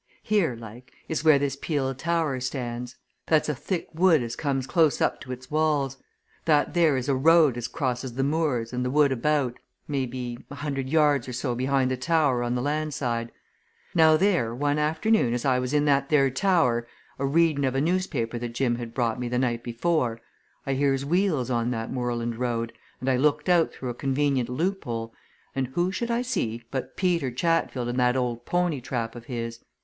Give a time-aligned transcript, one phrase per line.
[0.23, 2.95] "Here, like, is where this peel tower stands
[3.27, 5.97] that's a thick wood as comes close up to its walls
[6.45, 10.55] that there is a road as crosses the moors and the wood about, maybe, a
[10.55, 13.31] hundred yards or so behind the tower on the land side.
[13.93, 16.87] Now, there, one afternoon as I was in that there tower,
[17.19, 20.19] a reading of a newspaper that Jim had brought me the night before,
[20.65, 25.13] I hears wheels on that moorland road, and I looked out through a convenient loophole,
[25.53, 29.59] and who should I see but Peter Chatfield in that old pony trap of his.